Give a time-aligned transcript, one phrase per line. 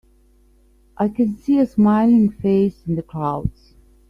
[0.97, 3.75] I can see a smiling face in the clouds.